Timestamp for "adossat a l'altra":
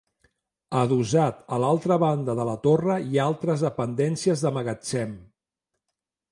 0.79-1.97